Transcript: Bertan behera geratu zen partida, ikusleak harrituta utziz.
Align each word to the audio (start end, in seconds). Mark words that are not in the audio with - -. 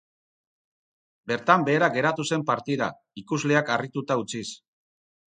Bertan 1.31 1.65
behera 1.67 1.89
geratu 1.97 2.25
zen 2.29 2.45
partida, 2.47 2.87
ikusleak 3.23 3.69
harrituta 3.75 4.17
utziz. 4.23 4.47